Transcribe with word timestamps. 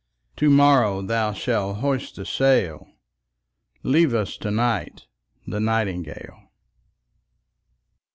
To 0.37 0.49
morrow 0.49 1.03
thou 1.03 1.31
shalt 1.31 1.77
hoist 1.77 2.15
the 2.15 2.25
sail; 2.25 2.87
Leave 3.83 4.15
us 4.15 4.35
to 4.37 4.49
night 4.49 5.05
the 5.45 5.59
nightingale. 5.59 6.49